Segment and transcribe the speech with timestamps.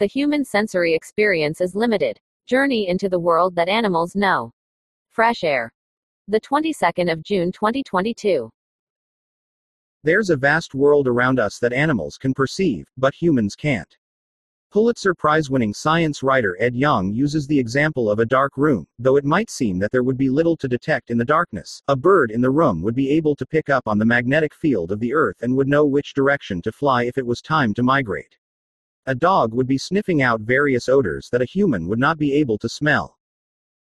[0.00, 2.18] The human sensory experience is limited.
[2.48, 4.50] Journey into the world that animals know.
[5.10, 5.72] Fresh Air.
[6.26, 8.50] The 22nd of June 2022.
[10.02, 13.96] There's a vast world around us that animals can perceive, but humans can't.
[14.72, 19.14] Pulitzer Prize winning science writer Ed Yong uses the example of a dark room, though
[19.14, 21.80] it might seem that there would be little to detect in the darkness.
[21.86, 24.90] A bird in the room would be able to pick up on the magnetic field
[24.90, 27.84] of the Earth and would know which direction to fly if it was time to
[27.84, 28.36] migrate.
[29.06, 32.56] A dog would be sniffing out various odors that a human would not be able
[32.56, 33.18] to smell.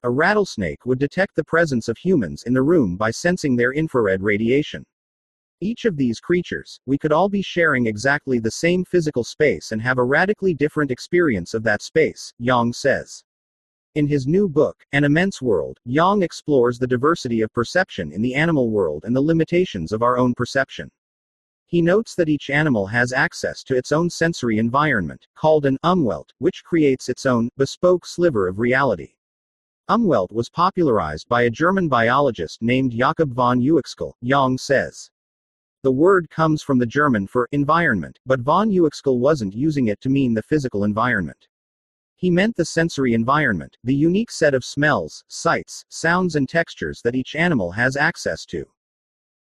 [0.04, 4.22] A rattlesnake would detect the presence of humans in the room by sensing their infrared
[4.22, 4.86] radiation.
[5.62, 9.81] Each of these creatures, we could all be sharing exactly the same physical space and
[9.81, 13.23] have a radically different experience of that space, Yong says.
[13.95, 18.36] In his new book, An Immense World, Yong explores the diversity of perception in the
[18.36, 20.92] animal world and the limitations of our own perception.
[21.73, 26.30] He notes that each animal has access to its own sensory environment, called an umwelt,
[26.38, 29.16] which creates its own bespoke sliver of reality.
[29.90, 35.09] Umwelt was popularized by a German biologist named Jakob von Uexküll, Yong says.
[35.81, 40.09] The word comes from the German for environment, but von Uexküll wasn't using it to
[40.09, 41.47] mean the physical environment.
[42.16, 47.16] He meant the sensory environment, the unique set of smells, sights, sounds, and textures that
[47.16, 48.67] each animal has access to.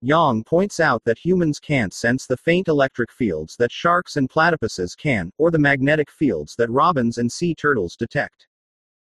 [0.01, 4.95] Yong points out that humans can't sense the faint electric fields that sharks and platypuses
[4.95, 8.47] can, or the magnetic fields that robins and sea turtles detect.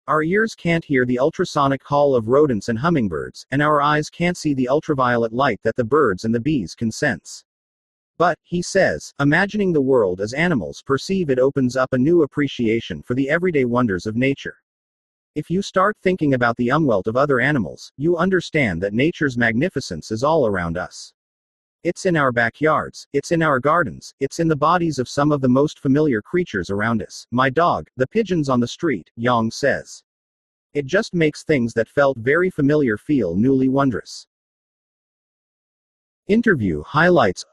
[0.09, 4.37] Our ears can't hear the ultrasonic call of rodents and hummingbirds, and our eyes can't
[4.37, 7.45] see the ultraviolet light that the birds and the bees can sense.
[8.19, 13.01] But, he says, imagining the world as animals perceive it opens up a new appreciation
[13.03, 14.60] for the everyday wonders of nature.
[15.37, 20.11] If you start thinking about the umwelt of other animals, you understand that nature's magnificence
[20.11, 21.13] is all around us.
[21.85, 25.41] It's in our backyards, it's in our gardens, it's in the bodies of some of
[25.41, 27.29] the most familiar creatures around us.
[27.31, 30.03] My dog, the pigeons on the street, Yong says.
[30.75, 34.27] It just makes things that felt very familiar feel newly wondrous.
[36.27, 37.45] Interview highlights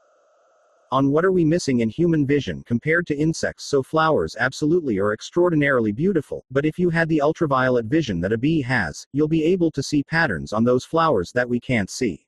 [0.90, 5.12] on what are we missing in human vision compared to insects so flowers absolutely are
[5.12, 9.44] extraordinarily beautiful but if you had the ultraviolet vision that a bee has you'll be
[9.44, 12.24] able to see patterns on those flowers that we can't see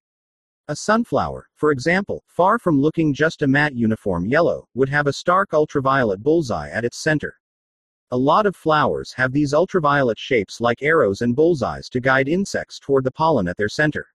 [0.71, 5.13] a sunflower, for example, far from looking just a matte uniform yellow, would have a
[5.13, 7.35] stark ultraviolet bullseye at its center.
[8.13, 12.79] A lot of flowers have these ultraviolet shapes like arrows and bullseyes to guide insects
[12.79, 14.07] toward the pollen at their center.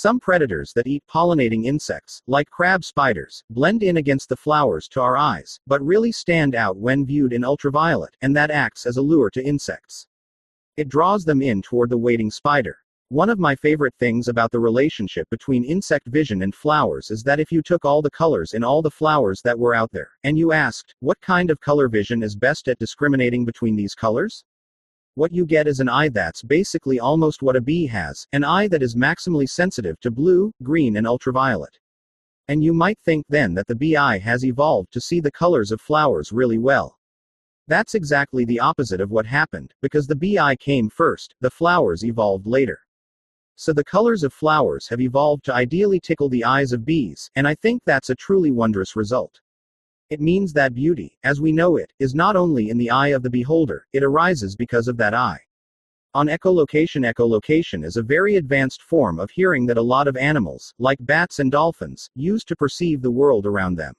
[0.00, 5.00] Some predators that eat pollinating insects, like crab spiders, blend in against the flowers to
[5.00, 9.02] our eyes, but really stand out when viewed in ultraviolet, and that acts as a
[9.02, 10.06] lure to insects.
[10.76, 12.78] It draws them in toward the waiting spider.
[13.08, 17.40] One of my favorite things about the relationship between insect vision and flowers is that
[17.40, 20.38] if you took all the colors in all the flowers that were out there, and
[20.38, 24.44] you asked, what kind of color vision is best at discriminating between these colors?
[25.18, 28.68] What you get is an eye that's basically almost what a bee has, an eye
[28.68, 31.76] that is maximally sensitive to blue, green, and ultraviolet.
[32.46, 35.72] And you might think then that the bee eye has evolved to see the colors
[35.72, 36.96] of flowers really well.
[37.66, 42.04] That's exactly the opposite of what happened, because the bee eye came first, the flowers
[42.04, 42.78] evolved later.
[43.56, 47.48] So the colors of flowers have evolved to ideally tickle the eyes of bees, and
[47.48, 49.40] I think that's a truly wondrous result.
[50.10, 53.22] It means that beauty, as we know it, is not only in the eye of
[53.22, 55.40] the beholder, it arises because of that eye.
[56.14, 60.72] On echolocation, echolocation is a very advanced form of hearing that a lot of animals,
[60.78, 63.92] like bats and dolphins, use to perceive the world around them.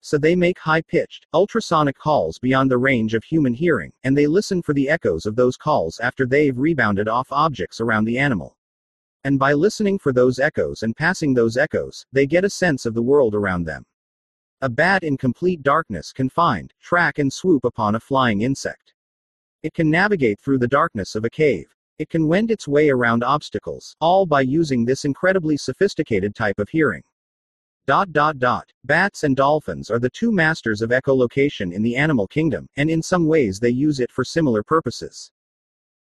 [0.00, 4.26] So they make high pitched, ultrasonic calls beyond the range of human hearing, and they
[4.26, 8.56] listen for the echoes of those calls after they've rebounded off objects around the animal.
[9.24, 12.94] And by listening for those echoes and passing those echoes, they get a sense of
[12.94, 13.84] the world around them.
[14.62, 18.94] A bat in complete darkness can find, track, and swoop upon a flying insect.
[19.62, 21.74] It can navigate through the darkness of a cave.
[21.98, 26.70] It can wend its way around obstacles, all by using this incredibly sophisticated type of
[26.70, 27.02] hearing.
[27.86, 28.72] Dot dot dot.
[28.84, 33.02] Bats and dolphins are the two masters of echolocation in the animal kingdom, and in
[33.02, 35.30] some ways they use it for similar purposes.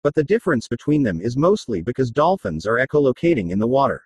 [0.01, 4.03] But the difference between them is mostly because dolphins are echolocating in the water.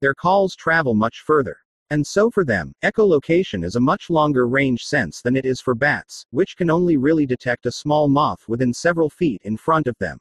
[0.00, 1.58] Their calls travel much further.
[1.90, 5.74] And so for them, echolocation is a much longer range sense than it is for
[5.74, 9.96] bats, which can only really detect a small moth within several feet in front of
[9.98, 10.18] them.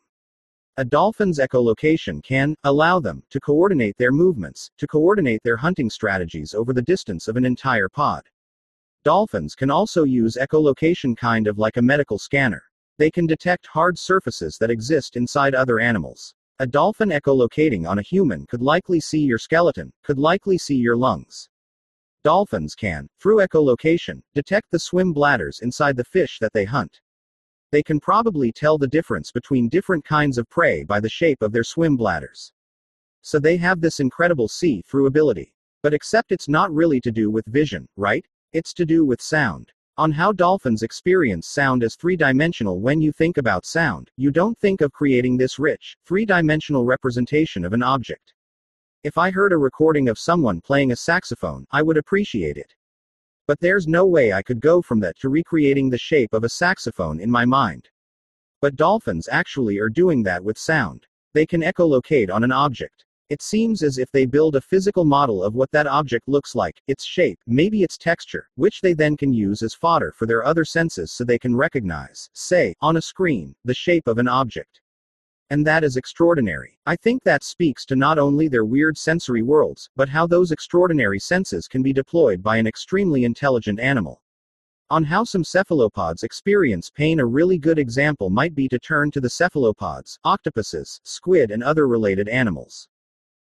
[0.77, 6.53] A dolphin's echolocation can allow them to coordinate their movements, to coordinate their hunting strategies
[6.53, 8.23] over the distance of an entire pod.
[9.03, 12.63] Dolphins can also use echolocation kind of like a medical scanner.
[12.97, 16.33] They can detect hard surfaces that exist inside other animals.
[16.59, 20.95] A dolphin echolocating on a human could likely see your skeleton, could likely see your
[20.95, 21.49] lungs.
[22.23, 27.01] Dolphins can, through echolocation, detect the swim bladders inside the fish that they hunt.
[27.71, 31.51] They can probably tell the difference between different kinds of prey by the shape of
[31.51, 32.53] their swim bladders.
[33.23, 35.53] So they have this incredible see through ability.
[35.81, 38.25] But except it's not really to do with vision, right?
[38.53, 39.73] It's to do with sound.
[39.97, 44.57] On how dolphins experience sound as three dimensional when you think about sound, you don't
[44.59, 48.33] think of creating this rich, three dimensional representation of an object.
[49.03, 52.73] If I heard a recording of someone playing a saxophone, I would appreciate it.
[53.47, 56.49] But there's no way I could go from that to recreating the shape of a
[56.49, 57.89] saxophone in my mind.
[58.61, 61.05] But dolphins actually are doing that with sound.
[61.33, 63.03] They can echolocate on an object.
[63.27, 66.81] It seems as if they build a physical model of what that object looks like,
[66.87, 70.63] its shape, maybe its texture, which they then can use as fodder for their other
[70.63, 74.79] senses so they can recognize, say, on a screen, the shape of an object.
[75.53, 76.79] And that is extraordinary.
[76.87, 81.19] I think that speaks to not only their weird sensory worlds, but how those extraordinary
[81.19, 84.23] senses can be deployed by an extremely intelligent animal.
[84.89, 89.21] On how some cephalopods experience pain, a really good example might be to turn to
[89.21, 92.87] the cephalopods, octopuses, squid, and other related animals.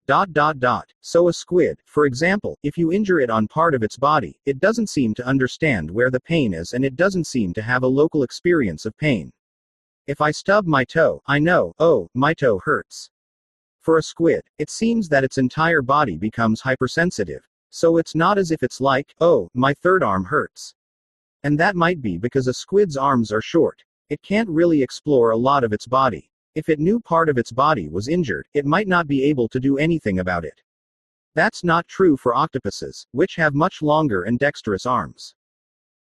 [0.07, 0.93] Dot dot dot.
[1.01, 4.61] So a squid, for example, if you injure it on part of its body, it
[4.61, 7.89] doesn't seem to understand where the pain is and it doesn't seem to have a
[7.89, 9.33] local experience of pain.
[10.07, 13.11] If I stub my toe, I know, oh, my toe hurts.
[13.81, 17.45] For a squid, it seems that its entire body becomes hypersensitive.
[17.71, 20.75] So it's not as if it's like, oh, my third arm hurts.
[21.43, 23.83] And that might be because a squid's arms are short.
[24.09, 26.31] It can't really explore a lot of its body.
[26.55, 29.59] If it knew part of its body was injured, it might not be able to
[29.59, 30.63] do anything about it.
[31.35, 35.35] That's not true for octopuses, which have much longer and dexterous arms.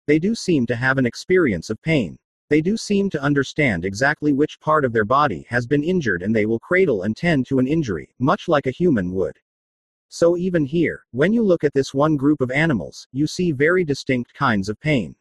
[0.06, 2.18] They do seem to have an experience of pain.
[2.48, 6.34] They do seem to understand exactly which part of their body has been injured and
[6.34, 9.38] they will cradle and tend to an injury, much like a human would.
[10.08, 13.84] So even here, when you look at this one group of animals, you see very
[13.84, 15.16] distinct kinds of pain.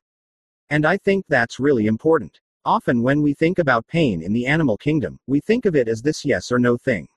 [0.69, 2.39] And I think that's really important.
[2.63, 6.01] Often, when we think about pain in the animal kingdom, we think of it as
[6.01, 7.07] this yes or no thing.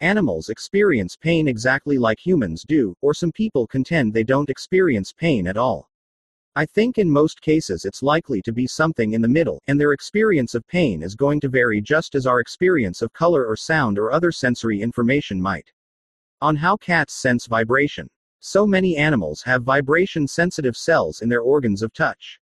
[0.00, 5.46] Animals experience pain exactly like humans do, or some people contend they don't experience pain
[5.46, 5.89] at all.
[6.56, 9.92] I think in most cases it's likely to be something in the middle, and their
[9.92, 14.00] experience of pain is going to vary just as our experience of color or sound
[14.00, 15.72] or other sensory information might.
[16.40, 18.10] On how cats sense vibration.
[18.40, 22.40] So many animals have vibration sensitive cells in their organs of touch.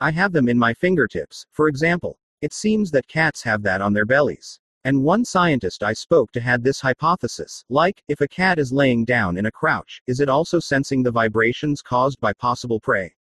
[0.00, 2.18] I have them in my fingertips, for example.
[2.40, 4.58] It seems that cats have that on their bellies.
[4.84, 9.04] And one scientist I spoke to had this hypothesis like, if a cat is laying
[9.04, 13.14] down in a crouch, is it also sensing the vibrations caused by possible prey?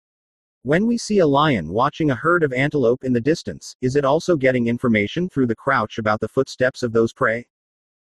[0.65, 4.05] When we see a lion watching a herd of antelope in the distance, is it
[4.05, 7.49] also getting information through the crouch about the footsteps of those prey?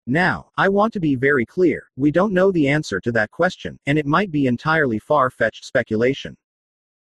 [0.05, 3.79] Now, I want to be very clear we don't know the answer to that question,
[3.85, 6.35] and it might be entirely far fetched speculation.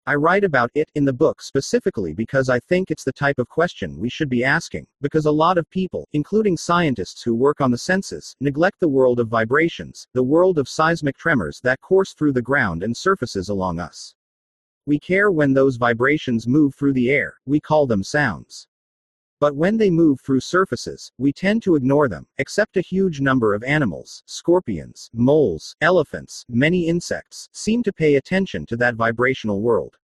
[0.05, 3.49] I write about it in the book specifically because I think it's the type of
[3.49, 7.71] question we should be asking, because a lot of people, including scientists who work on
[7.71, 12.33] the senses, neglect the world of vibrations, the world of seismic tremors that course through
[12.33, 14.13] the ground and surfaces along us.
[14.87, 18.69] We care when those vibrations move through the air, we call them sounds.
[19.41, 23.53] But when they move through surfaces, we tend to ignore them, except a huge number
[23.53, 29.99] of animals, scorpions, moles, elephants, many insects, seem to pay attention to that vibrational world.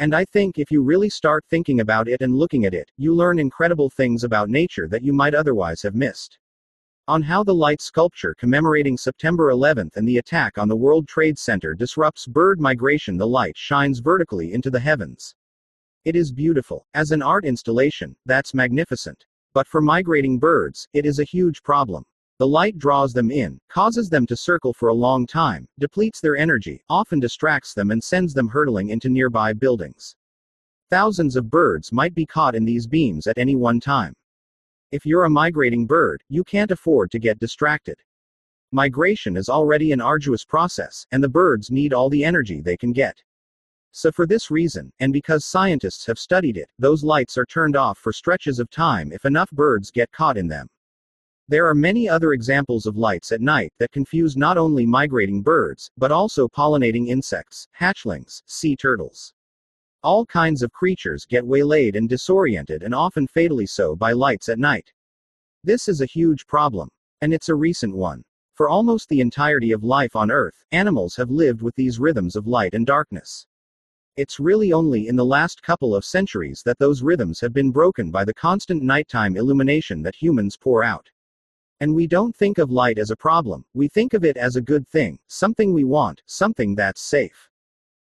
[0.00, 3.14] And I think if you really start thinking about it and looking at it, you
[3.14, 6.38] learn incredible things about nature that you might otherwise have missed.
[7.08, 11.38] On how the light sculpture commemorating September 11th and the attack on the World Trade
[11.38, 15.34] Center disrupts bird migration, the light shines vertically into the heavens.
[16.04, 16.86] It is beautiful.
[16.92, 19.24] As an art installation, that's magnificent.
[19.54, 22.04] But for migrating birds, it is a huge problem.
[22.38, 26.36] The light draws them in, causes them to circle for a long time, depletes their
[26.36, 30.14] energy, often distracts them, and sends them hurtling into nearby buildings.
[30.90, 34.14] Thousands of birds might be caught in these beams at any one time.
[34.90, 37.98] If you're a migrating bird, you can't afford to get distracted.
[38.72, 42.94] Migration is already an arduous process, and the birds need all the energy they can
[42.94, 43.22] get.
[43.92, 47.98] So, for this reason, and because scientists have studied it, those lights are turned off
[47.98, 50.70] for stretches of time if enough birds get caught in them.
[51.48, 55.90] There are many other examples of lights at night that confuse not only migrating birds,
[55.98, 59.34] but also pollinating insects, hatchlings, sea turtles.
[60.02, 64.58] All kinds of creatures get waylaid and disoriented, and often fatally so, by lights at
[64.58, 64.92] night.
[65.64, 66.88] This is a huge problem.
[67.20, 68.22] And it's a recent one.
[68.54, 72.46] For almost the entirety of life on Earth, animals have lived with these rhythms of
[72.46, 73.46] light and darkness.
[74.16, 78.12] It's really only in the last couple of centuries that those rhythms have been broken
[78.12, 81.10] by the constant nighttime illumination that humans pour out.
[81.80, 84.60] And we don't think of light as a problem, we think of it as a
[84.60, 87.47] good thing, something we want, something that's safe.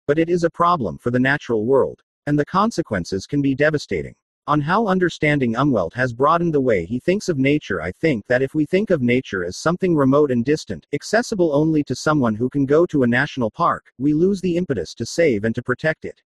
[0.07, 2.01] But it is a problem for the natural world.
[2.27, 4.15] And the consequences can be devastating.
[4.45, 8.41] On how understanding Umwelt has broadened the way he thinks of nature, I think that
[8.41, 12.49] if we think of nature as something remote and distant, accessible only to someone who
[12.49, 16.03] can go to a national park, we lose the impetus to save and to protect
[16.03, 16.21] it.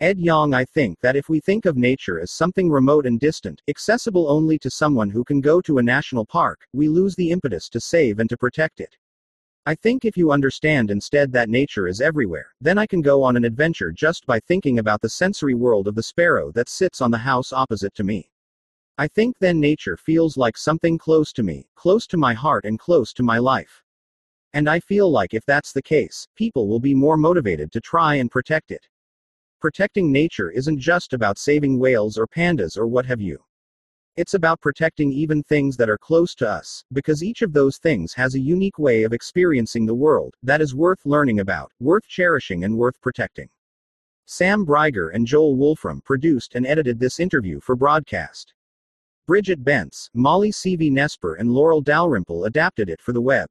[0.00, 3.60] Ed Yong I think that if we think of nature as something remote and distant,
[3.68, 7.68] accessible only to someone who can go to a national park, we lose the impetus
[7.68, 8.96] to save and to protect it.
[9.64, 13.36] I think if you understand instead that nature is everywhere, then I can go on
[13.36, 17.12] an adventure just by thinking about the sensory world of the sparrow that sits on
[17.12, 18.28] the house opposite to me.
[18.98, 22.76] I think then nature feels like something close to me, close to my heart, and
[22.76, 23.84] close to my life.
[24.52, 28.16] And I feel like if that's the case, people will be more motivated to try
[28.16, 28.88] and protect it.
[29.60, 33.38] Protecting nature isn't just about saving whales or pandas or what have you.
[34.14, 38.12] It's about protecting even things that are close to us, because each of those things
[38.12, 42.64] has a unique way of experiencing the world that is worth learning about, worth cherishing,
[42.64, 43.48] and worth protecting.
[44.26, 48.52] Sam Briger and Joel Wolfram produced and edited this interview for broadcast.
[49.26, 53.48] Bridget Bentz, Molly Seavy-Nesper, and Laurel Dalrymple adapted it for the web.